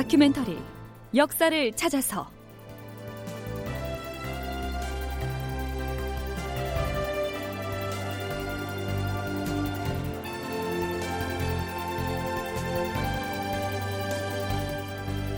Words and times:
다큐멘터리 0.00 0.56
역사를 1.14 1.72
찾아서. 1.72 2.26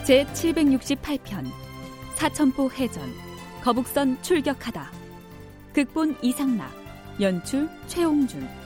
제 0.04 0.24
768편 0.26 1.44
사천포 2.14 2.70
해전 2.70 3.02
거북선 3.64 4.22
출격하다. 4.22 4.92
극본 5.74 6.18
이상락 6.22 6.70
연출 7.20 7.68
최홍준 7.88 8.61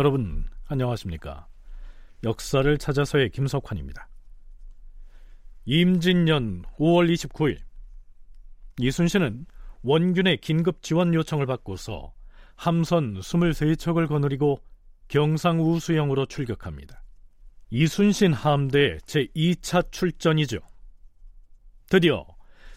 여러분 0.00 0.46
안녕하십니까? 0.66 1.46
역사를 2.24 2.78
찾아서의 2.78 3.28
김석환입니다. 3.28 4.08
임진년 5.66 6.62
5월 6.78 7.12
29일 7.12 7.58
이순신은 8.78 9.44
원균의 9.82 10.38
긴급 10.38 10.80
지원 10.80 11.12
요청을 11.12 11.44
받고서 11.44 12.14
함선 12.56 13.20
23척을 13.20 14.08
거느리고 14.08 14.62
경상 15.08 15.60
우수영으로 15.60 16.24
출격합니다. 16.24 17.02
이순신 17.68 18.32
함대 18.32 18.96
제2차 19.00 19.92
출전이죠. 19.92 20.60
드디어 21.90 22.26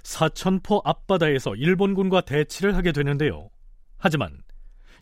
사천포 0.04 0.82
앞바다에서 0.84 1.56
일본군과 1.56 2.20
대치를 2.20 2.76
하게 2.76 2.92
되는데요. 2.92 3.50
하지만 3.98 4.44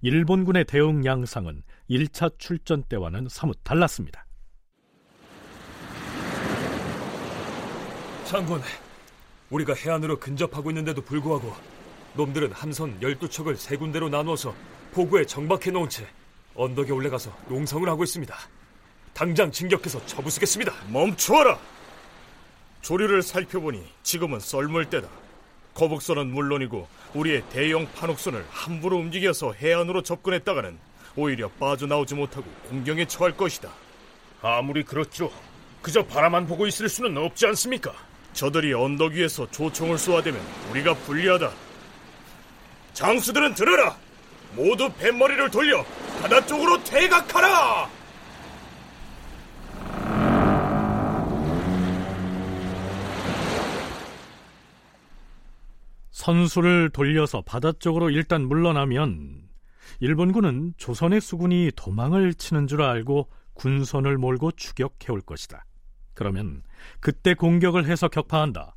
일본군의 0.02 0.66
대응 0.66 1.06
양상은 1.06 1.62
1차 1.90 2.40
출전 2.40 2.84
때와는 2.84 3.28
사뭇 3.30 3.58
달랐습니다. 3.64 4.26
장군, 8.26 8.62
우리가 9.52 9.74
해안으로 9.74 10.20
근접하고 10.20 10.72
있는데도 10.72 11.02
불구하고 11.02 11.54
놈들은 12.16 12.52
함선 12.54 13.00
12척을 13.00 13.56
세 13.56 13.78
군데로 13.78 14.10
나누어서 14.10 14.56
포구에 14.92 15.26
정박해 15.26 15.72
놓은 15.72 15.90
채 15.90 16.08
언덕에 16.56 16.92
올라가서 16.92 17.32
농성을 17.48 17.88
하고 17.88 18.04
있습니다. 18.04 18.36
당장 19.14 19.52
진격해서 19.52 20.06
쳐부수겠습니다. 20.06 20.74
멈추어라! 20.92 21.60
조류를 22.82 23.22
살펴보니 23.22 23.84
지금은 24.02 24.40
썰물 24.40 24.90
때다. 24.90 25.08
거북선은 25.74 26.28
물론이고 26.34 26.88
우리의 27.14 27.44
대형 27.50 27.88
판옥선을 27.94 28.46
함부로 28.50 28.98
움직여서 28.98 29.54
해안으로 29.54 30.02
접근했다가는 30.04 30.78
오히려 31.16 31.50
빠져나오지 31.60 32.16
못하고 32.16 32.46
공경에 32.70 33.06
처할 33.06 33.36
것이다. 33.36 33.70
아무리 34.42 34.84
그렇죠. 34.84 35.32
그저 35.82 36.06
바라만 36.06 36.48
보고 36.48 36.68
있을 36.68 36.88
수는 36.90 37.18
없지 37.18 37.48
않습니까? 37.48 37.94
저들이 38.34 38.74
언덕 38.74 39.14
위에서 39.14 39.50
조총을 39.52 39.98
쏘아대면 39.98 40.42
우리가 40.72 40.94
불리하다. 40.94 41.52
장수들은 42.94 43.56
들으라! 43.56 43.96
모두 44.54 44.90
뱃머리를 45.00 45.50
돌려 45.50 45.84
바다 46.22 46.46
쪽으로 46.46 46.82
퇴각하라! 46.84 47.90
선수를 56.22 56.92
돌려서 56.92 57.42
바다 57.42 57.72
쪽으로 57.72 58.12
일단 58.12 58.48
물러나면 58.48 59.42
일본군은 60.02 60.76
조선의 60.78 61.20
수군이 61.20 61.72
도망을 61.76 62.36
치는 62.36 62.68
줄 62.68 62.84
알고 62.84 63.28
군선을 63.56 64.20
몰고 64.20 64.52
추격해 64.52 65.10
올 65.10 65.22
것이다. 65.22 65.66
그러면 66.14 66.62
그때 67.00 67.34
공격을 67.34 67.86
해서 67.88 68.08
격파한다. 68.08 68.76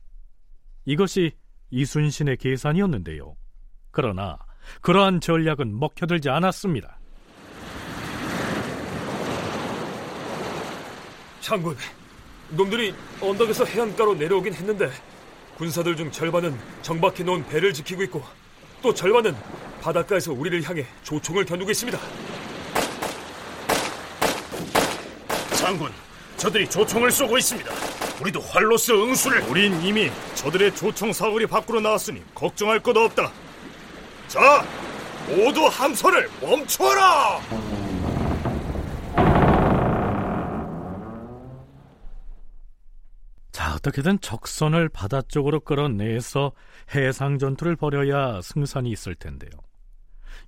이것이 0.87 1.33
이순신의 1.69 2.39
계산이었는데요. 2.39 3.37
그러나 3.91 4.39
그러한 4.81 5.21
전략은 5.21 5.79
먹혀들지 5.79 6.31
않았습니다. 6.31 6.99
장군, 11.41 11.77
놈들이 12.49 12.95
언덕에서 13.21 13.67
해안가로 13.67 14.15
내려오긴 14.15 14.55
했는데 14.55 14.91
군사들 15.59 15.97
중 15.97 16.11
절반은 16.11 16.59
정박해 16.83 17.23
놓은 17.23 17.47
배를 17.47 17.73
지키고 17.73 18.03
있고 18.05 18.23
또 18.83 18.93
절반은 18.93 19.35
바닷가에서 19.81 20.33
우리를 20.33 20.63
향해 20.63 20.85
조총을 21.03 21.45
겨누고 21.45 21.71
있습니다. 21.71 21.99
장군, 25.57 25.91
저들이 26.37 26.69
조총을 26.69 27.11
쏘고 27.11 27.39
있습니다. 27.39 27.73
우리도 28.21 28.41
활로서 28.41 28.95
응수를 28.95 29.43
우린 29.49 29.81
이미 29.83 30.11
저들의 30.35 30.75
조총 30.75 31.13
사거리 31.13 31.47
밖으로 31.47 31.81
나왔으니 31.81 32.23
걱정할 32.35 32.81
것 32.81 32.97
없다. 32.97 33.33
자, 34.29 34.65
모두 35.29 35.67
함선을 35.67 36.29
멈춰라! 36.41 37.41
어떻게든 43.75 44.21
적선을 44.21 44.89
바다 44.89 45.21
쪽으로 45.23 45.61
끌어내서 45.61 46.53
해상 46.95 47.39
전투를 47.39 47.77
벌여야 47.77 48.41
승산이 48.41 48.91
있을 48.91 49.15
텐데요. 49.15 49.51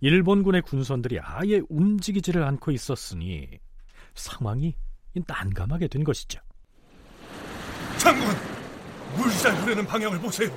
일본군의 0.00 0.62
군선들이 0.62 1.18
아예 1.20 1.60
움직이지를 1.68 2.42
않고 2.44 2.70
있었으니 2.70 3.48
상황이 4.14 4.74
난감하게 5.26 5.88
된 5.88 6.04
것이죠. 6.04 6.40
장군, 7.96 8.28
물살 9.16 9.54
흐르는 9.56 9.86
방향을 9.86 10.20
보세요. 10.20 10.56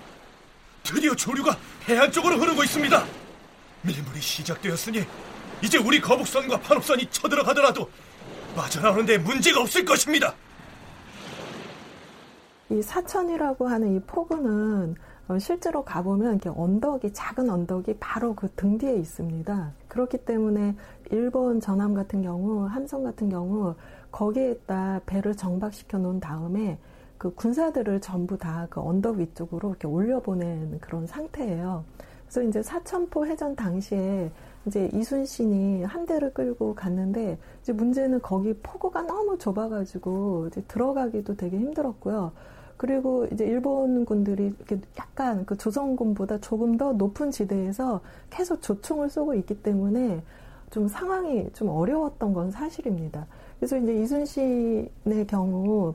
드디어 0.83 1.15
조류가 1.15 1.57
해안 1.87 2.11
쪽으로 2.11 2.37
흐르고 2.37 2.63
있습니다. 2.63 3.05
밀물이 3.81 4.21
시작되었으니 4.21 5.03
이제 5.63 5.77
우리 5.77 5.99
거북선과 5.99 6.59
판옥선이 6.59 7.07
쳐들어가더라도 7.09 7.89
빠져나오는데 8.55 9.17
문제가 9.19 9.61
없을 9.61 9.85
것입니다. 9.85 10.35
이 12.69 12.81
사천이라고 12.81 13.67
하는 13.67 13.95
이 13.95 13.99
포구는 14.01 14.95
어, 15.27 15.37
실제로 15.39 15.83
가보면 15.83 16.33
이렇게 16.35 16.49
언덕이 16.49 17.13
작은 17.13 17.49
언덕이 17.49 17.95
바로 17.99 18.33
그 18.35 18.47
등 18.55 18.77
뒤에 18.77 18.95
있습니다. 18.95 19.71
그렇기 19.87 20.19
때문에 20.19 20.75
일본 21.11 21.59
전함 21.59 21.93
같은 21.93 22.21
경우, 22.21 22.65
함성 22.65 23.03
같은 23.03 23.29
경우 23.29 23.75
거기에다 24.11 25.01
배를 25.05 25.35
정박시켜 25.35 25.97
놓은 25.99 26.19
다음에 26.19 26.79
그 27.17 27.33
군사들을 27.35 28.01
전부 28.01 28.37
다 28.37 28.67
그 28.69 28.81
언덕 28.81 29.17
위쪽으로 29.17 29.69
이렇게 29.69 29.87
올려보낸 29.87 30.79
그런 30.79 31.05
상태예요. 31.07 31.83
그래서 32.23 32.43
이제 32.43 32.61
사천포 32.61 33.25
해전 33.25 33.55
당시에 33.55 34.31
이제 34.65 34.89
이순신이 34.93 35.83
한 35.83 36.05
대를 36.05 36.33
끌고 36.33 36.75
갔는데 36.75 37.37
이제 37.61 37.73
문제는 37.73 38.21
거기 38.21 38.53
포구가 38.61 39.03
너무 39.03 39.37
좁아가지고 39.37 40.47
이제 40.47 40.61
들어가기도 40.67 41.35
되게 41.35 41.57
힘들었고요. 41.57 42.31
그리고 42.79 43.27
이제 43.33 43.45
일본군들이 43.45 44.53
이렇게 44.57 44.79
약간 44.97 45.45
그 45.45 45.57
조선군보다 45.57 46.39
조금 46.39 46.77
더 46.77 46.93
높은 46.93 47.29
지대에서 47.29 47.99
계속 48.29 48.61
조총을 48.61 49.09
쏘고 49.09 49.33
있기 49.35 49.61
때문에 49.61 50.23
좀 50.69 50.87
상황이 50.87 51.51
좀 51.51 51.67
어려웠던 51.67 52.33
건 52.33 52.51
사실입니다. 52.51 53.27
그래서 53.59 53.77
이제 53.77 54.01
이순신의 54.01 55.27
경우 55.27 55.93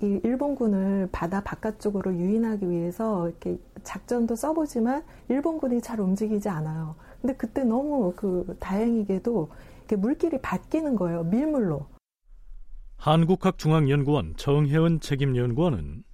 이 0.00 0.18
일본군을 0.24 1.10
바다 1.12 1.42
바깥쪽으로 1.42 2.14
유인하기 2.14 2.70
위해서 2.70 3.28
이렇게 3.28 3.58
작전도 3.82 4.34
써보지만 4.34 5.04
일본군이 5.28 5.82
잘 5.82 6.00
움직이지 6.00 6.48
않아요. 6.48 6.94
근데 7.20 7.34
그때 7.34 7.64
너무 7.64 8.14
그 8.16 8.56
다행이게도 8.60 9.50
이렇게 9.80 9.96
물길이 9.96 10.40
바뀌는 10.40 10.96
거예요. 10.96 11.24
밀물로. 11.24 11.84
한국학중앙연구원 12.96 14.36
정혜은 14.38 15.00
책임연구원은 15.00 16.04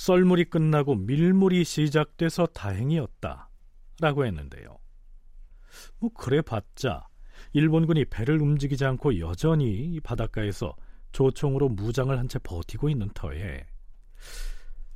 썰물이 0.00 0.46
끝나고 0.46 0.94
밀물이 0.94 1.62
시작돼서 1.64 2.46
다행이었다. 2.46 3.50
라고 4.00 4.24
했는데요. 4.24 4.78
뭐, 5.98 6.10
그래 6.14 6.40
봤자, 6.40 7.06
일본군이 7.52 8.06
배를 8.06 8.40
움직이지 8.40 8.82
않고 8.86 9.18
여전히 9.18 10.00
바닷가에서 10.00 10.74
조총으로 11.12 11.68
무장을 11.68 12.18
한 12.18 12.28
채 12.28 12.38
버티고 12.38 12.88
있는 12.88 13.10
터에, 13.12 13.66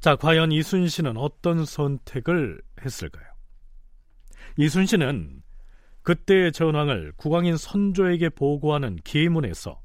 자, 0.00 0.16
과연 0.16 0.52
이순신은 0.52 1.18
어떤 1.18 1.66
선택을 1.66 2.62
했을까요? 2.82 3.26
이순신은 4.56 5.42
그때의 6.00 6.52
전황을 6.52 7.12
국왕인 7.16 7.58
선조에게 7.58 8.30
보고하는 8.30 8.96
기문에서 9.04 9.82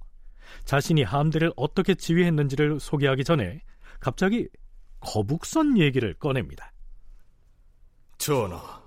자신이 0.63 1.03
함대를 1.03 1.51
어떻게 1.57 1.93
지휘했는지를 1.93 2.79
소개하기 2.79 3.25
전에 3.25 3.61
갑자기 3.99 4.47
거북선 4.99 5.77
얘기를 5.77 6.13
꺼냅니다. 6.13 6.71
전하, 8.17 8.81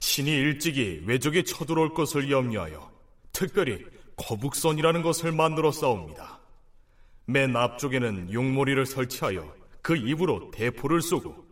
신이 0.00 0.30
일찍이 0.30 1.02
외적이 1.06 1.44
쳐들어올 1.44 1.94
것을 1.94 2.30
염려하여 2.30 2.90
특별히 3.32 3.84
거북선이라는 4.16 5.02
것을 5.02 5.32
만들어 5.32 5.70
싸웁니다. 5.70 6.40
맨 7.26 7.54
앞쪽에는 7.56 8.32
용머리를 8.32 8.84
설치하여 8.86 9.54
그 9.80 9.96
입으로 9.96 10.50
대포를 10.50 11.02
쏘고 11.02 11.44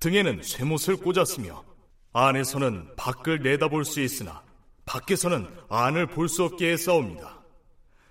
등에는 0.00 0.42
쇠못을 0.42 0.96
꽂았으며 0.96 1.64
안에서는 2.12 2.96
밖을 2.96 3.40
내다볼 3.42 3.84
수 3.84 4.00
있으나 4.00 4.42
밖에서는 4.84 5.48
안을 5.68 6.06
볼 6.08 6.28
수 6.28 6.44
없게 6.44 6.76
싸웁니다. 6.76 7.40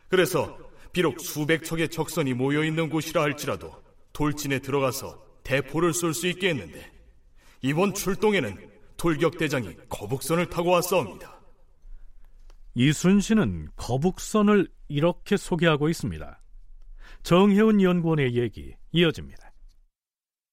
그래서 0.07 0.57
비록 0.93 1.19
수백 1.19 1.63
척의 1.63 1.89
적선이 1.89 2.33
모여 2.33 2.63
있는 2.63 2.89
곳이라 2.89 3.21
할지라도 3.21 3.81
돌진에 4.13 4.59
들어가서 4.59 5.30
대포를 5.51 5.93
쏠 5.93 6.13
수 6.13 6.27
있게 6.27 6.51
했는데 6.51 6.79
이번 7.61 7.93
출동에는 7.93 8.55
돌격대장이 8.95 9.75
거북선을 9.89 10.49
타고 10.49 10.69
왔사옵니다. 10.69 11.29
이순신은 12.75 13.71
거북선을 13.75 14.69
이렇게 14.87 15.35
소개하고 15.35 15.89
있습니다. 15.89 16.39
정혜운 17.23 17.81
연구원의 17.81 18.37
얘기 18.37 18.73
이어집니다. 18.93 19.51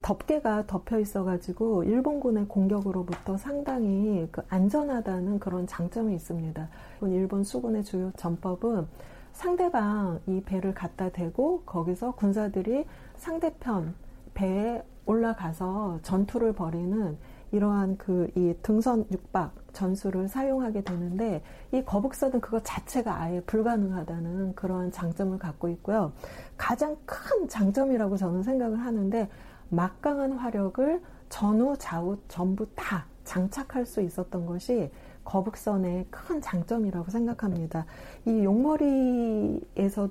덮개가 0.02 0.66
덮여 0.66 0.98
있어가지고 0.98 1.84
일본군의 1.84 2.46
공격으로부터 2.48 3.36
상당히 3.36 4.26
그 4.32 4.42
안전하다는 4.48 5.38
그런 5.38 5.68
장점이 5.68 6.12
있습니다. 6.16 6.68
일본 7.02 7.44
수군의 7.44 7.84
주요 7.84 8.10
전법은 8.16 8.88
상대방 9.30 10.20
이 10.26 10.40
배를 10.44 10.74
갖다 10.74 11.08
대고 11.10 11.62
거기서 11.64 12.16
군사들이 12.16 12.84
상대편 13.14 13.94
배에 14.38 14.82
올라가서 15.04 15.98
전투를 16.02 16.52
벌이는 16.52 17.18
이러한 17.50 17.96
그 17.96 18.30
이 18.36 18.54
등선 18.62 19.04
육박 19.10 19.52
전술을 19.72 20.28
사용하게 20.28 20.82
되는데 20.82 21.42
이 21.72 21.82
거북선은 21.84 22.40
그것 22.40 22.62
자체가 22.64 23.20
아예 23.20 23.40
불가능하다는 23.40 24.54
그러한 24.54 24.92
장점을 24.92 25.36
갖고 25.38 25.68
있고요. 25.70 26.12
가장 26.56 26.96
큰 27.04 27.48
장점이라고 27.48 28.16
저는 28.16 28.44
생각을 28.44 28.78
하는데 28.78 29.28
막강한 29.70 30.34
화력을 30.34 31.02
전후 31.28 31.76
좌우 31.76 32.16
전부 32.28 32.66
다 32.76 33.06
장착할 33.24 33.86
수 33.86 34.00
있었던 34.02 34.46
것이 34.46 34.92
거북선의 35.24 36.06
큰 36.10 36.40
장점이라고 36.40 37.10
생각합니다. 37.10 37.86
이 38.24 38.44
용머리에서도 38.44 40.10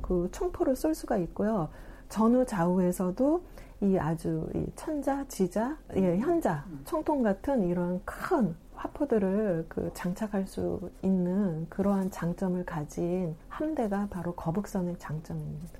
그 0.00 0.28
총포를 0.32 0.76
쏠 0.76 0.94
수가 0.94 1.18
있고요. 1.18 1.68
전후 2.08 2.46
좌우에서도 2.46 3.42
이 3.82 3.96
아주 3.98 4.48
이 4.54 4.64
천자, 4.74 5.26
지자, 5.28 5.76
예, 5.96 6.18
현자, 6.18 6.64
청통 6.84 7.22
같은 7.22 7.68
이런 7.68 8.02
큰 8.04 8.56
화포들을 8.74 9.66
그 9.68 9.90
장착할 9.94 10.46
수 10.46 10.90
있는 11.02 11.68
그러한 11.68 12.10
장점을 12.10 12.64
가진 12.64 13.36
함대가 13.48 14.06
바로 14.08 14.34
거북선의 14.34 14.98
장점입니다. 14.98 15.78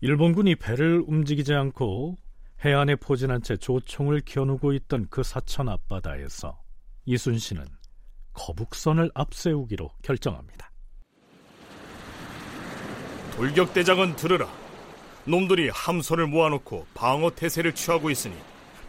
일본군이 0.00 0.56
배를 0.56 1.02
움직이지 1.06 1.54
않고 1.54 2.16
해안에 2.64 2.96
포진한 2.96 3.42
채 3.42 3.56
조총을 3.56 4.22
겨누고 4.24 4.72
있던 4.72 5.06
그 5.10 5.22
사천 5.22 5.68
앞바다에서 5.68 6.60
이순신은 7.06 7.64
거북선을 8.32 9.10
앞세우기로 9.14 9.90
결정합니다. 10.02 10.70
돌격대장은 13.36 14.16
들으라. 14.16 14.65
놈들이 15.26 15.70
함선을 15.70 16.28
모아놓고 16.28 16.86
방어 16.94 17.30
태세를 17.30 17.74
취하고 17.74 18.10
있으니 18.10 18.34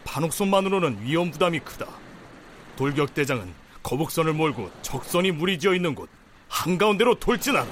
반옥선만으로는 0.04 1.02
위험 1.02 1.30
부담이 1.32 1.58
크다. 1.60 1.86
돌격대장은 2.76 3.52
거북선을 3.82 4.32
몰고 4.34 4.70
적선이 4.82 5.32
무리지어 5.32 5.74
있는 5.74 5.94
곳 5.96 6.08
한가운데로 6.48 7.18
돌진하라. 7.18 7.66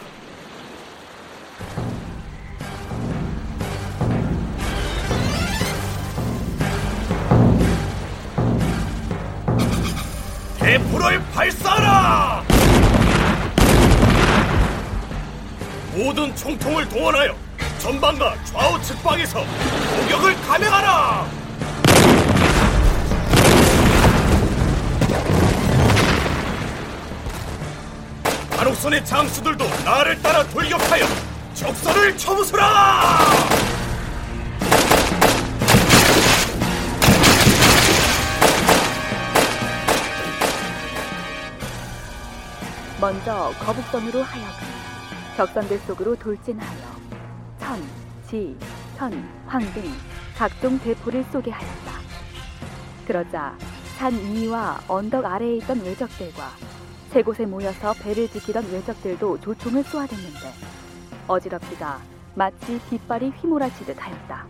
대포를 10.58 11.22
발사하라! 11.32 12.44
모든 15.94 16.34
총통을 16.34 16.88
동원하여 16.88 17.45
전방과 17.78 18.34
좌우 18.44 18.80
측방에서 18.82 19.44
공격을 19.96 20.34
감행하라! 20.42 21.26
한옥선의 28.56 29.04
장수들도 29.04 29.64
나를 29.84 30.20
따라 30.22 30.42
돌격하여 30.48 31.06
적선을 31.54 32.16
쳐부수라! 32.16 33.20
먼저 43.00 43.52
거북선으로 43.60 44.22
하여금 44.22 44.66
적선들 45.36 45.78
속으로 45.80 46.16
돌진하여 46.16 46.85
천, 47.66 47.82
지, 48.28 48.56
현, 48.96 49.12
황 49.44 49.60
등 49.74 49.82
각종 50.38 50.78
대포를 50.78 51.24
쏘게 51.32 51.50
하였다. 51.50 51.92
그러자 53.04 53.58
산 53.98 54.14
위와 54.14 54.80
언덕 54.86 55.24
아래에 55.24 55.56
있던 55.56 55.80
외적들과 55.82 56.50
세 57.10 57.24
곳에 57.24 57.44
모여서 57.44 57.92
배를 57.94 58.28
지키던 58.28 58.70
외적들도 58.70 59.40
조총을 59.40 59.82
쏘아댔는데 59.82 60.52
어지럽기가 61.26 61.98
마치 62.36 62.78
빗발이 62.88 63.30
휘몰아치듯 63.30 63.96
하였다. 64.00 64.46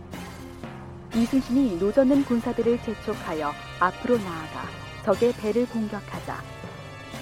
이순신이 1.15 1.77
노젓는 1.77 2.23
군사들을 2.25 2.79
재촉하여 2.83 3.51
앞으로 3.79 4.17
나아가 4.19 4.61
적의 5.03 5.33
배를 5.33 5.65
공격하자 5.69 6.35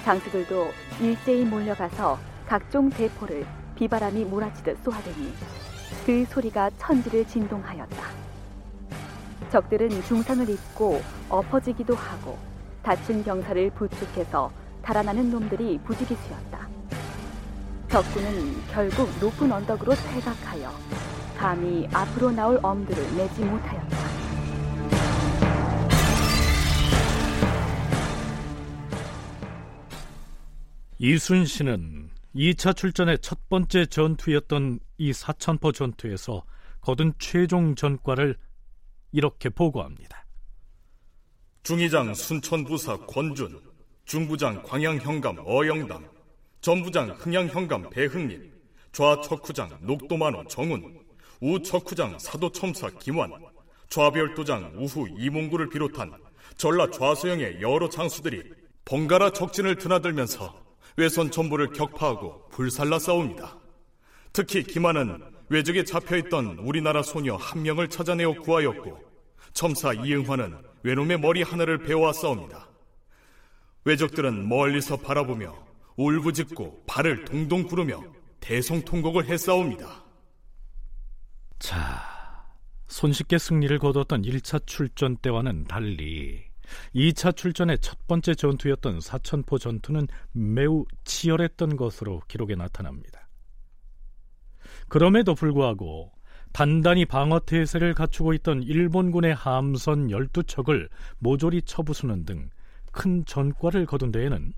장수들도 0.03 0.71
일제히 0.99 1.45
몰려가서 1.45 2.19
각종 2.45 2.89
대포를 2.89 3.47
비바람이 3.77 4.25
몰아치듯 4.25 4.83
쏘아대니 4.83 5.33
그 6.05 6.23
소리가 6.25 6.69
천지를 6.77 7.25
진동하였다. 7.25 8.03
적들은 9.51 10.03
중상을 10.03 10.47
입고 10.47 11.01
엎어지기도 11.29 11.95
하고 11.95 12.37
다친 12.83 13.23
병사를 13.23 13.71
부축해서 13.71 14.51
달아나는 14.83 15.31
놈들이 15.31 15.79
부지기수였다. 15.79 16.69
적군은 17.89 18.53
결국 18.71 19.09
높은 19.19 19.51
언덕으로 19.51 19.95
퇴각하여 19.95 20.71
감히 21.35 21.87
앞으로 21.91 22.29
나올 22.29 22.59
엄두를 22.61 23.03
내지 23.17 23.41
못하였다. 23.43 23.97
이순신은 30.99 32.04
2차 32.35 32.75
출전의 32.75 33.19
첫 33.19 33.47
번째 33.47 33.85
전투였던 33.85 34.79
이 34.97 35.13
사천포 35.13 35.71
전투에서 35.71 36.43
거둔 36.81 37.13
최종 37.17 37.75
전과를 37.75 38.35
이렇게 39.13 39.47
보고합니다. 39.49 40.25
중의장 41.63 42.13
순천부사 42.13 42.97
권준, 43.05 43.61
중부장 44.03 44.63
광양현감 44.63 45.37
어영담, 45.45 46.05
전부장 46.59 47.11
흥양현감 47.11 47.89
배흥림, 47.89 48.51
좌척후장 48.91 49.79
녹도만호 49.81 50.45
정운, 50.47 50.99
우척후장 51.39 52.19
사도첨사 52.19 52.89
김환, 52.99 53.31
좌별도장 53.89 54.73
우후 54.75 55.07
이몽구를 55.17 55.69
비롯한 55.69 56.11
전라 56.57 56.91
좌서영의 56.91 57.61
여러 57.61 57.87
장수들이 57.87 58.43
번갈아 58.83 59.31
적진을 59.31 59.77
드나들면서 59.77 60.64
외선 60.97 61.29
전부를 61.29 61.73
격파하고 61.73 62.49
불살라 62.49 62.99
싸웁니다. 62.99 63.57
특히 64.31 64.63
김한은 64.63 65.21
외적에 65.49 65.83
잡혀있던 65.83 66.59
우리나라 66.59 67.01
소녀 67.03 67.35
한 67.35 67.61
명을 67.63 67.89
찾아내어 67.89 68.33
구하였고 68.41 69.03
첨사 69.53 69.93
이응화는 69.93 70.57
외놈의 70.83 71.19
머리 71.19 71.41
하나를 71.43 71.79
베어와 71.79 72.13
싸웁니다. 72.13 72.67
외적들은 73.85 74.49
멀리서 74.49 74.97
바라보며 74.97 75.55
울부짖고 75.95 76.83
발을 76.87 77.25
동동 77.25 77.63
구르며 77.63 78.03
대성통곡을 78.39 79.25
해싸웁니다. 79.25 80.03
자, 81.59 82.15
손쉽게 82.87 83.37
승리를 83.37 83.77
거뒀던 83.79 84.23
1차 84.23 84.65
출전 84.65 85.17
때와는 85.17 85.65
달리 85.65 86.43
2차 86.95 87.35
출전의 87.35 87.79
첫 87.79 88.07
번째 88.07 88.35
전투였던 88.35 89.01
사천포 89.01 89.57
전투는 89.57 90.07
매우 90.31 90.85
치열했던 91.03 91.75
것으로 91.75 92.21
기록에 92.27 92.55
나타납니다. 92.55 93.27
그럼에도 94.87 95.35
불구하고 95.35 96.11
단단히 96.53 97.05
방어 97.05 97.39
태세를 97.39 97.93
갖추고 97.93 98.33
있던 98.33 98.63
일본군의 98.63 99.35
함선 99.35 100.07
12척을 100.07 100.89
모조리 101.19 101.61
쳐부수는 101.63 102.25
등 102.25 102.49
큰 102.95 103.25
전과를 103.25 103.85
거둔 103.85 104.11
데에는 104.11 104.53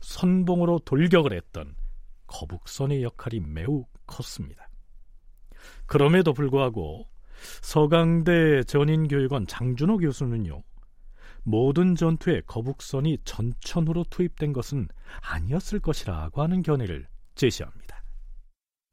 선봉으로 0.00 0.80
돌격을 0.80 1.32
했던 1.32 1.74
거북선의 2.26 3.02
역할이 3.02 3.40
매우 3.40 3.86
컸습니다. 4.06 4.68
그럼에도 5.86 6.34
불구하고 6.34 7.08
서강대 7.62 8.64
전인교육원 8.64 9.46
장준호 9.46 9.98
교수는요, 9.98 10.62
모든 11.42 11.94
전투에 11.94 12.42
거북선이 12.46 13.18
전천후로 13.24 14.04
투입된 14.10 14.52
것은 14.52 14.88
아니었을 15.22 15.80
것이라고 15.80 16.42
하는 16.42 16.62
견해를 16.62 17.06
제시합니다. 17.34 17.98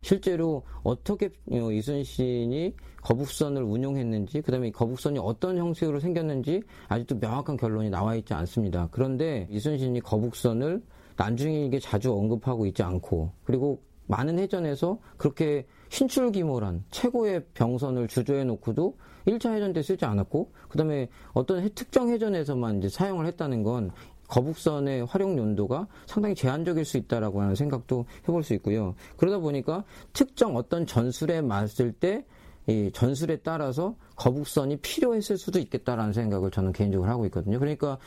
실제로 0.01 0.63
어떻게 0.83 1.31
어, 1.51 1.71
이순신이 1.71 2.75
거북선을 3.01 3.63
운용했는지 3.63 4.41
그다음에 4.41 4.69
거북선이 4.69 5.17
어떤 5.17 5.57
형식으로 5.57 5.99
생겼는지 5.99 6.61
아직도 6.87 7.17
명확한 7.17 7.57
결론이 7.57 7.89
나와 7.89 8.15
있지 8.15 8.33
않습니다. 8.35 8.87
그런데 8.91 9.47
이순신이 9.49 10.01
거북선을 10.01 10.83
난중일게 11.17 11.79
자주 11.79 12.13
언급하고 12.13 12.67
있지 12.67 12.83
않고 12.83 13.31
그리고 13.45 13.81
많은 14.07 14.37
해전에서 14.37 14.99
그렇게 15.17 15.65
신출기몰한 15.89 16.83
최고의 16.91 17.45
병선을 17.55 18.07
주저해 18.07 18.43
놓고도 18.43 18.97
1차 19.27 19.53
해전 19.53 19.73
때 19.73 19.81
쓰지 19.81 20.05
않았고 20.05 20.51
그다음에 20.69 21.09
어떤 21.33 21.67
특정 21.73 22.09
해전에서만 22.09 22.79
이제 22.79 22.89
사용을 22.89 23.25
했다는 23.27 23.63
건 23.63 23.91
거북선의 24.27 25.05
활용 25.05 25.37
용도가 25.37 25.87
상당히 26.07 26.33
제한적일 26.35 26.83
수 26.85 26.97
있다라고 26.97 27.41
하는 27.41 27.55
생각도 27.55 28.05
해볼 28.23 28.43
수 28.43 28.53
있고요. 28.55 28.95
그러다 29.17 29.37
보니까 29.37 29.83
특정 30.13 30.55
어떤 30.55 30.85
전술에 30.85 31.41
맞을 31.41 31.91
때 31.91 32.25
이 32.67 32.89
전술에 32.91 33.37
따라서 33.37 33.95
거북선이 34.15 34.77
필요했을 34.77 35.37
수도 35.37 35.59
있겠다라는 35.59 36.13
생각을 36.13 36.49
저는 36.49 36.73
개인적으로 36.73 37.09
하고 37.09 37.25
있거든요. 37.25 37.59
그러니까 37.59 37.97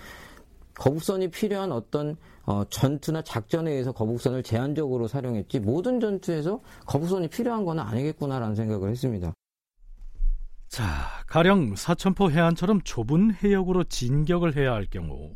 거북선이 0.75 1.31
필요한 1.31 1.73
어떤 1.73 2.17
어, 2.45 2.65
전투나 2.69 3.23
작전에 3.23 3.71
의해서 3.71 3.93
거북선을 3.93 4.43
제한적으로 4.43 5.07
사용했지 5.07 5.61
모든 5.61 6.01
전투에서 6.01 6.61
거북선이 6.87 7.29
필요한 7.29 7.65
건 7.65 7.79
아니겠구나라는 7.79 8.57
생각을 8.57 8.91
했습니다. 8.91 9.33
자, 10.69 11.25
가령 11.27 11.77
사천포 11.77 12.31
해안처럼 12.31 12.83
좁은 12.83 13.35
해역으로 13.35 13.85
진격을 13.85 14.55
해야 14.57 14.75
할 14.75 14.87
경우 14.87 15.35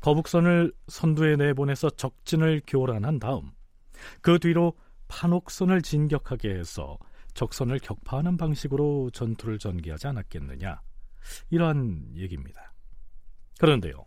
거북선을 0.00 0.72
선두에 0.88 1.36
내보내서 1.36 1.90
적진을 1.90 2.62
교란한 2.66 3.20
다음 3.20 3.52
그 4.20 4.38
뒤로 4.38 4.76
판옥선을 5.08 5.82
진격하게 5.82 6.50
해서 6.50 6.98
적선을 7.34 7.78
격파하는 7.78 8.36
방식으로 8.36 9.10
전투를 9.12 9.58
전개하지 9.58 10.08
않았겠느냐 10.08 10.80
이러한 11.50 12.12
얘기입니다. 12.16 12.72
그런데요. 13.58 14.06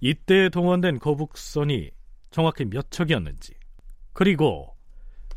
이때 0.00 0.50
동원된 0.50 0.98
거북선이 0.98 1.90
정확히 2.30 2.66
몇 2.66 2.90
척이었는지 2.90 3.54
그리고 4.12 4.76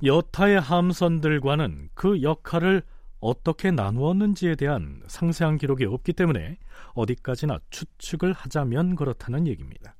여타의 0.04 0.60
함선들과는 0.60 1.90
그 1.94 2.22
역할을 2.22 2.84
어떻게 3.20 3.72
나누었는지에 3.72 4.56
대한 4.56 5.02
상세한 5.08 5.58
기록이 5.58 5.86
없기 5.86 6.14
때문에 6.14 6.58
어디까지나 6.94 7.60
추측을 7.70 8.34
하자면 8.34 8.96
그렇다는 8.96 9.48
얘기입니다. 9.48 9.96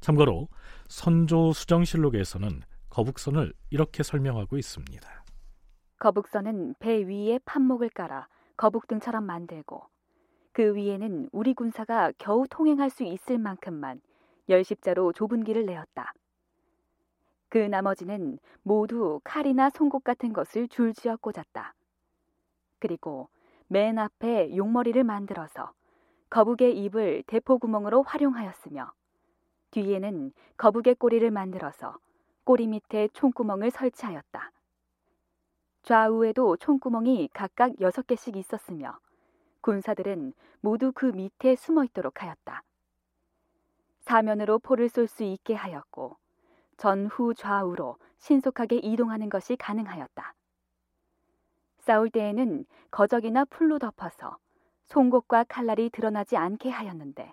참고로 0.00 0.48
선조 0.88 1.52
수정실록에서는 1.52 2.62
거북선을 2.90 3.52
이렇게 3.70 4.02
설명하고 4.02 4.58
있습니다. 4.58 5.24
거북선은 5.98 6.74
배 6.78 7.04
위에 7.04 7.38
판목을 7.44 7.90
깔아 7.90 8.28
거북등처럼 8.56 9.24
만들고 9.24 9.82
그 10.52 10.74
위에는 10.74 11.28
우리 11.32 11.54
군사가 11.54 12.12
겨우 12.18 12.46
통행할 12.48 12.90
수 12.90 13.04
있을 13.04 13.38
만큼만 13.38 14.00
열십자로 14.48 15.12
좁은 15.12 15.44
길을 15.44 15.66
내었다. 15.66 16.12
그 17.48 17.58
나머지는 17.58 18.38
모두 18.62 19.20
칼이나 19.22 19.70
송곳 19.70 20.02
같은 20.04 20.32
것을 20.32 20.68
줄지어 20.68 21.16
꽂았다. 21.16 21.74
그리고 22.86 23.28
맨 23.66 23.98
앞에 23.98 24.56
용머리를 24.56 25.02
만들어서 25.02 25.72
거북의 26.30 26.78
입을 26.84 27.24
대포 27.26 27.58
구멍으로 27.58 28.04
활용하였으며 28.04 28.92
뒤에는 29.72 30.32
거북의 30.56 30.94
꼬리를 30.94 31.28
만들어서 31.32 31.98
꼬리 32.44 32.68
밑에 32.68 33.08
총구멍을 33.12 33.72
설치하였다. 33.72 34.52
좌우에도 35.82 36.56
총구멍이 36.58 37.30
각각 37.32 37.80
여섯 37.80 38.06
개씩 38.06 38.36
있었으며 38.36 39.00
군사들은 39.62 40.32
모두 40.60 40.92
그 40.94 41.06
밑에 41.06 41.56
숨어 41.56 41.82
있도록 41.86 42.22
하였다. 42.22 42.62
사면으로 44.02 44.60
포를 44.60 44.88
쏠 44.88 45.08
수 45.08 45.24
있게 45.24 45.54
하였고 45.54 46.16
전후 46.76 47.34
좌우로 47.34 47.96
신속하게 48.18 48.76
이동하는 48.76 49.28
것이 49.28 49.56
가능하였다. 49.56 50.34
싸울 51.86 52.10
때에는 52.10 52.64
거적이나 52.90 53.44
풀로 53.44 53.78
덮어서 53.78 54.38
송곳과 54.86 55.44
칼날이 55.44 55.88
드러나지 55.88 56.36
않게 56.36 56.68
하였는데 56.68 57.32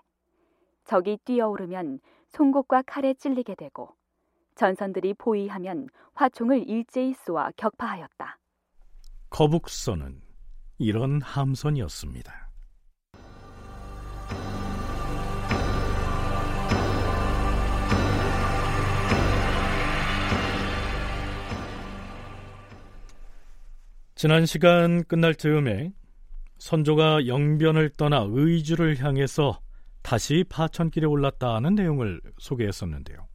적이 0.85 1.17
뛰어오르면 1.25 1.99
송곳과 2.27 2.83
칼에 2.83 3.15
찔리게 3.15 3.55
되고 3.55 3.95
전선들이 4.53 5.15
포위하면 5.15 5.87
화총을 6.13 6.69
일제히 6.69 7.15
쏘아 7.15 7.49
격파하였다. 7.57 8.37
거북선은 9.31 10.21
이런 10.77 11.19
함선이었습니다. 11.19 12.52
지난 24.23 24.45
시간 24.45 25.03
끝날 25.03 25.35
즈음에 25.35 25.91
선조가 26.57 27.27
영변을 27.27 27.89
떠나 27.89 28.25
의주를 28.25 29.03
향해서 29.03 29.59
다시 30.01 30.45
파천길에 30.47 31.05
올랐다는 31.05 31.75
내용을 31.75 32.21
소개했었는데요. 32.37 33.27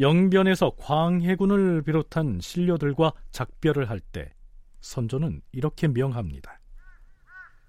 영변에서 0.00 0.70
광해군을 0.78 1.82
비롯한 1.82 2.40
신료들과 2.40 3.12
작별을 3.30 3.90
할 3.90 4.00
때 4.00 4.32
선조는 4.80 5.42
이렇게 5.52 5.86
명합니다. 5.86 6.58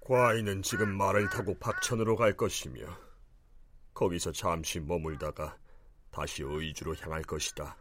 과인은 0.00 0.62
지금 0.62 0.96
말을 0.96 1.28
타고 1.28 1.54
박천으로 1.58 2.16
갈 2.16 2.34
것이며 2.34 2.80
거기서 3.92 4.32
잠시 4.32 4.80
머물다가 4.80 5.54
다시 6.10 6.44
의주로 6.46 6.94
향할 6.96 7.20
것이다. 7.24 7.76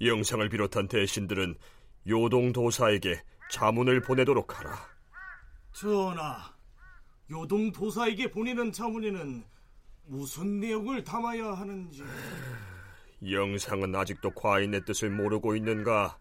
영상을 0.00 0.48
비롯한 0.48 0.86
대신들은 0.86 1.56
요동도사에게 2.06 3.22
자문을 3.50 4.00
보내도록 4.02 4.58
하라. 4.58 4.78
전하, 5.72 6.54
요동도사에게 7.30 8.30
보내는 8.30 8.72
자문에는 8.72 9.44
무슨 10.06 10.60
내용을 10.60 11.04
담아야 11.04 11.52
하는지... 11.52 12.02
영상은 13.30 13.94
아직도 13.94 14.30
과인의 14.30 14.84
뜻을 14.84 15.10
모르고 15.10 15.54
있는가? 15.54 16.18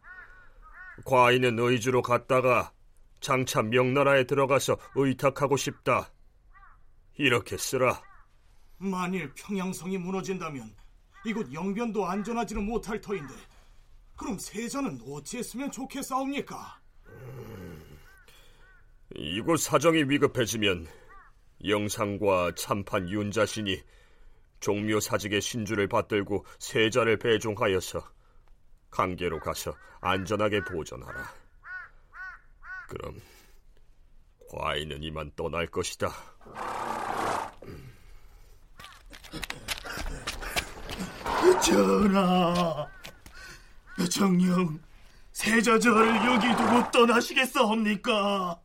과인은 1.05 1.57
의주로 1.57 2.01
갔다가 2.01 2.73
장차 3.21 3.61
명나라에 3.61 4.25
들어가서 4.25 4.77
의탁하고 4.95 5.57
싶다. 5.57 6.11
이렇게 7.17 7.57
쓰라. 7.57 8.01
만일 8.77 9.33
평양성이 9.33 9.97
무너진다면 9.97 10.73
이곳 11.25 11.51
영변도 11.51 12.05
안전하지는 12.05 12.65
못할 12.65 13.01
터인데 13.01 13.33
그럼 14.19 14.37
세자는 14.37 14.99
어찌했으면 15.07 15.71
좋겠사옵니까? 15.71 16.81
음, 17.07 17.99
이곳 19.15 19.61
사정이 19.61 20.03
위급해지면 20.03 20.87
영상과 21.65 22.53
참판 22.55 23.09
윤자신이 23.09 23.81
종묘 24.59 24.99
사직의 24.99 25.39
신주를 25.39 25.87
받들고 25.87 26.45
세자를 26.59 27.17
배종하여서 27.17 28.03
강계로 28.91 29.39
가서 29.39 29.73
안전하게 30.01 30.65
보존하라. 30.65 31.33
그럼 32.89 33.21
과인은 34.49 35.01
이만 35.01 35.31
떠날 35.37 35.67
것이다. 35.67 36.09
전하, 41.61 42.87
정령 44.07 44.79
세자 45.31 45.79
저를 45.79 46.15
여기 46.25 46.47
두고 46.55 46.91
떠나시겠사옵니까? 46.91 48.59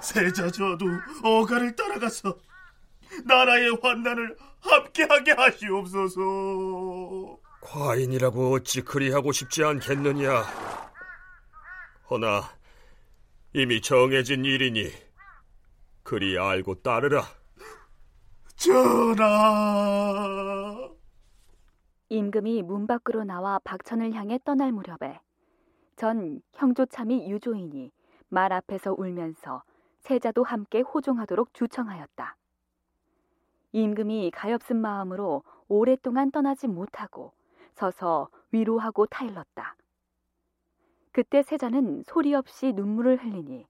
세자 0.00 0.50
저도 0.50 0.86
어가를 1.22 1.76
따라가서 1.76 2.36
나라의 3.24 3.78
환난을 3.82 4.36
함께하게 4.60 5.32
하시옵소서. 5.32 6.20
과인이라고 7.60 8.54
어찌 8.54 8.80
그리하고 8.82 9.32
싶지 9.32 9.62
않겠느냐? 9.64 10.42
허나 12.10 12.50
이미 13.54 13.80
정해진 13.80 14.44
일이니 14.44 14.92
그리 16.02 16.38
알고 16.38 16.82
따르라. 16.82 17.26
전하. 18.56 19.22
임금이 22.12 22.60
문 22.60 22.86
밖으로 22.86 23.24
나와 23.24 23.58
박천을 23.64 24.12
향해 24.12 24.38
떠날 24.44 24.70
무렵에 24.70 25.18
전 25.96 26.42
형조참이 26.52 27.30
유조인이 27.30 27.90
말 28.28 28.52
앞에서 28.52 28.94
울면서 28.98 29.62
세자도 30.00 30.42
함께 30.42 30.82
호종하도록 30.82 31.54
주청하였다. 31.54 32.36
임금이 33.72 34.30
가엾은 34.34 34.78
마음으로 34.78 35.42
오랫동안 35.68 36.30
떠나지 36.30 36.68
못하고 36.68 37.32
서서 37.72 38.28
위로하고 38.50 39.06
타일렀다. 39.06 39.76
그때 41.12 41.42
세자는 41.42 42.02
소리 42.02 42.34
없이 42.34 42.74
눈물을 42.74 43.24
흘리니 43.24 43.66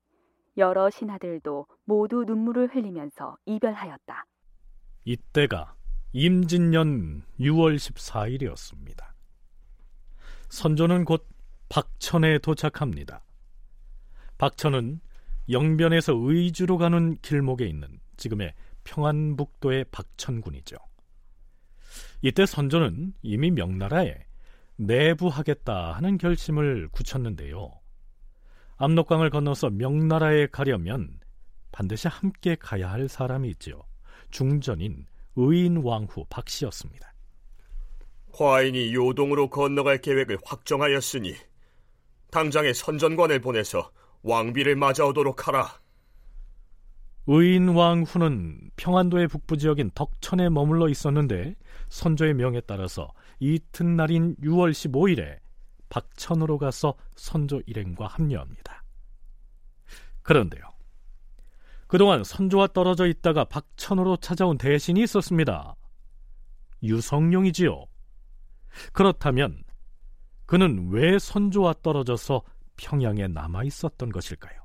여러 0.57 0.91
신하들도 0.91 1.69
모두 1.85 2.25
눈물을 2.25 2.75
흘리면서 2.75 3.37
이별하였다. 3.47 4.27
이때가 5.05 5.77
임진년 6.14 7.23
6월 7.40 7.76
14일이었습니다. 7.76 9.12
선조는 10.50 11.07
곧 11.07 11.26
박천에 11.71 12.38
도착합니다. 12.38 13.25
박천은 14.37 15.00
영변에서 15.49 16.12
의주로 16.14 16.76
가는 16.76 17.16
길목에 17.23 17.66
있는 17.66 17.99
지금의 18.19 18.52
평안북도의 18.85 19.87
박천군이죠. 19.90 20.76
이때 22.21 22.45
선조는 22.45 23.14
이미 23.23 23.50
명나라에 23.50 24.14
내부하겠다 24.76 25.92
하는 25.92 26.19
결심을 26.19 26.88
굳혔는데요. 26.92 27.73
압록강을 28.76 29.31
건너서 29.31 29.71
명나라에 29.71 30.49
가려면 30.49 31.21
반드시 31.71 32.09
함께 32.09 32.54
가야 32.54 32.90
할 32.90 33.09
사람이 33.09 33.49
있죠. 33.50 33.83
중전인 34.31 35.07
의인왕후 35.37 36.27
박씨였습니다. 36.29 37.12
과인이 38.33 38.95
요동으로 38.95 39.51
건너갈 39.51 39.99
계획을 39.99 40.39
확정하였으니 40.45 41.35
당장에 42.31 42.73
선전관을 42.73 43.41
보내서 43.41 43.91
왕비를 44.23 44.77
맞아오도록 44.77 45.49
하라. 45.49 45.81
의인왕후는 47.27 48.71
평안도의 48.77 49.29
북부 49.29 49.57
지역인 49.57 49.91
덕천에 49.95 50.49
머물러 50.49 50.89
있었는데 50.89 51.55
선조의 51.89 52.35
명에 52.35 52.61
따라서 52.62 53.12
이튿날인 53.39 54.37
6월 54.43 54.73
15일에 54.73 55.39
박천으로 55.89 56.59
가서 56.59 56.95
선조 57.15 57.61
일행과 57.67 58.07
합류합니다. 58.07 58.83
그런데요. 60.23 60.72
그동안 61.93 62.25
선조와 62.25 62.69
떨어져 62.69 63.07
있다가 63.07 63.45
박천으로 63.45 64.17
찾아온 64.17 64.57
대신이 64.57 65.03
있었습니다. 65.03 65.77
유성룡이지요. 66.83 67.85
그렇다면 68.95 69.63
그는 70.47 70.89
왜 70.91 71.19
선조와 71.19 71.75
떨어져서 71.83 72.45
평양에 72.79 73.29
남아 73.29 73.65
있었던 73.65 74.09
것일까요? 74.09 74.63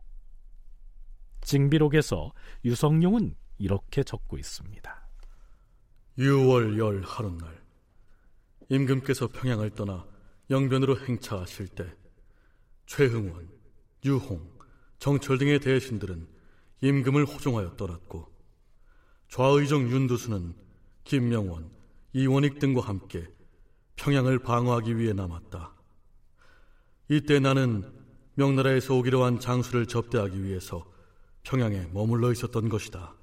징비록에서 1.41 2.31
유성룡은 2.63 3.35
이렇게 3.57 4.03
적고 4.03 4.37
있습니다. 4.37 5.09
6월 6.19 6.77
열 6.77 7.01
하룻날 7.03 7.61
임금께서 8.69 9.27
평양을 9.27 9.71
떠나 9.71 10.07
영변으로 10.49 10.97
행차하실 11.01 11.67
때 11.67 11.93
최흥원, 12.85 13.49
유홍, 14.05 14.49
정철 14.99 15.39
등의 15.39 15.59
대신들은 15.59 16.36
임금을 16.81 17.25
호종하여 17.25 17.75
떠났고 17.75 18.27
좌의정 19.29 19.89
윤두수는 19.89 20.53
김명원, 21.03 21.69
이원익 22.13 22.59
등과 22.59 22.81
함께 22.81 23.27
평양을 23.95 24.39
방어하기 24.39 24.97
위해 24.97 25.13
남았다. 25.13 25.73
이때 27.09 27.39
나는 27.39 27.83
명나라에서 28.35 28.95
오기로 28.95 29.23
한 29.23 29.39
장수를 29.39 29.87
접대하기 29.87 30.43
위해서 30.43 30.85
평양에 31.43 31.87
머물러 31.93 32.31
있었던 32.31 32.69
것이다. 32.69 33.15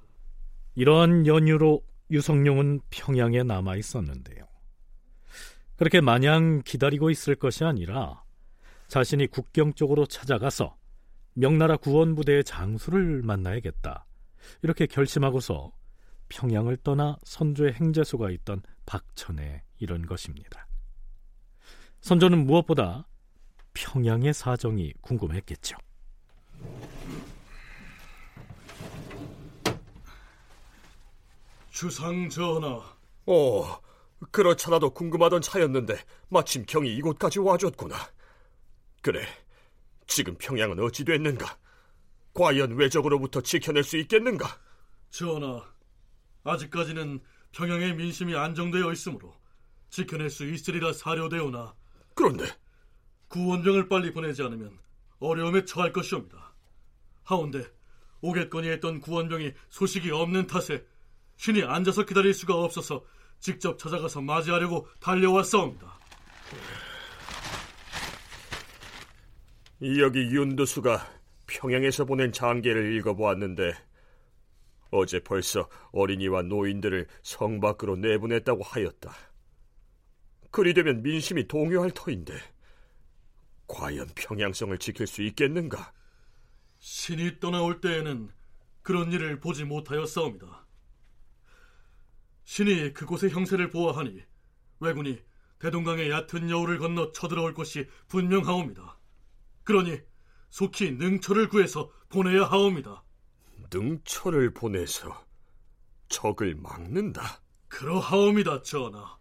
이러한 0.75 1.25
연유로 1.25 1.81
유성룡은 2.11 2.81
평양에 2.89 3.43
남아 3.43 3.77
있었는데요. 3.77 4.45
그렇게 5.77 6.01
마냥 6.01 6.61
기다리고 6.65 7.09
있을 7.09 7.35
것이 7.35 7.63
아니라 7.63 8.23
자신이 8.87 9.27
국경 9.27 9.73
쪽으로 9.73 10.05
찾아가서 10.05 10.75
명나라 11.35 11.75
구원부대의 11.75 12.45
장수를 12.45 13.21
만나야겠다. 13.21 14.05
이렇게 14.63 14.85
결심하고서 14.85 15.71
평양을 16.29 16.77
떠나 16.77 17.17
선조의 17.23 17.73
행제소가 17.73 18.31
있던 18.31 18.61
박천에 18.85 19.63
이른 19.79 20.05
것입니다. 20.05 20.67
선조는 21.99 22.45
무엇보다 22.45 23.07
평양의 23.73 24.33
사정이 24.33 24.93
궁금했겠죠. 25.01 25.77
주상 31.69 32.29
전하. 32.29 32.95
어, 33.25 33.81
그렇잖아도 34.31 34.91
궁금하던 34.91 35.41
차였는데 35.41 35.97
마침 36.29 36.65
경이 36.65 36.95
이곳까지 36.95 37.39
와줬구나. 37.39 37.95
그래, 39.01 39.25
지금 40.07 40.35
평양은 40.37 40.79
어찌 40.79 41.03
됐는가? 41.03 41.57
과연 42.33 42.75
외적으로부터 42.75 43.41
지켜낼 43.41 43.83
수 43.83 43.97
있겠는가? 43.97 44.59
전하, 45.09 45.63
아직까지는 46.43 47.21
평양의 47.53 47.95
민심이 47.95 48.35
안정되어 48.35 48.91
있으므로 48.91 49.33
지켜낼 49.89 50.29
수 50.29 50.45
있으리라 50.45 50.91
사료되오나 50.91 51.73
그런데 52.13 52.45
구원병을 53.29 53.87
빨리 53.87 54.11
보내지 54.11 54.43
않으면 54.43 54.77
어려움에 55.19 55.63
처할 55.63 55.93
것이옵니다. 55.93 56.53
하온데 57.23 57.65
오겠거니 58.21 58.67
했던 58.69 58.99
구원병이 58.99 59.53
소식이 59.69 60.11
없는 60.11 60.47
탓에 60.47 60.85
신이 61.37 61.63
앉아서 61.63 62.05
기다릴 62.05 62.33
수가 62.33 62.55
없어서 62.55 63.05
직접 63.39 63.77
찾아가서 63.77 64.21
맞이하려고 64.21 64.87
달려왔사옵니다. 64.99 65.99
여기 69.81 70.19
윤두수가 70.21 71.05
평양에서 71.47 72.05
보낸 72.05 72.31
장계를 72.31 72.95
읽어보았는데 72.95 73.73
어제 74.91 75.19
벌써 75.19 75.69
어린이와 75.91 76.43
노인들을 76.43 77.07
성 77.21 77.59
밖으로 77.59 77.97
내보냈다고 77.97 78.63
하였다. 78.63 79.13
그리 80.51 80.73
되면 80.73 81.03
민심이 81.03 81.47
동요할 81.47 81.91
터인데 81.91 82.33
과연 83.67 84.07
평양성을 84.15 84.77
지킬 84.77 85.07
수 85.07 85.21
있겠는가? 85.21 85.91
신이 86.79 87.39
떠나올 87.41 87.81
때에는 87.81 88.29
그런 88.81 89.11
일을 89.11 89.39
보지 89.39 89.65
못하였사옵니다. 89.65 90.65
신이 92.45 92.93
그곳의 92.93 93.31
형세를 93.31 93.69
보아하니 93.71 94.23
왜군이 94.79 95.19
대동강의 95.59 96.11
얕은 96.11 96.49
여우를 96.49 96.77
건너 96.77 97.11
쳐들어올 97.11 97.53
것이 97.53 97.87
분명하옵니다. 98.07 98.99
그러니 99.65 99.99
속히 100.49 100.91
능초를 100.91 101.49
구해서 101.49 101.91
보내야 102.09 102.45
하옵니다. 102.45 103.03
능초를 103.73 104.53
보내서 104.53 105.25
적을 106.07 106.55
막는다? 106.55 107.41
그러하옵니다, 107.67 108.61
전하. 108.61 109.17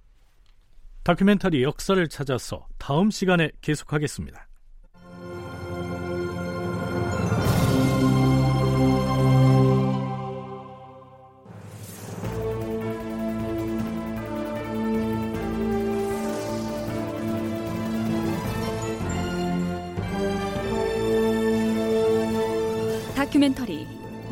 다큐멘터리 1.02 1.62
역사를 1.62 2.08
찾아서 2.08 2.68
다음 2.78 3.10
시간에 3.10 3.50
계속하겠습니다. 3.62 4.46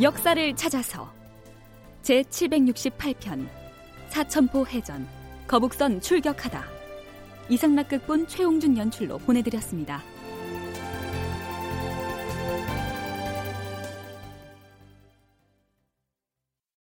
역사를 0.02 0.56
찾아서 0.56 1.12
제 2.02 2.22
768편 2.22 3.46
사천포 4.08 4.66
해전 4.66 5.06
거북선 5.46 6.00
출격하다 6.00 6.64
이상락극본 7.48 8.26
최홍준 8.26 8.76
연출로 8.76 9.18
보내드렸습니다. 9.18 10.02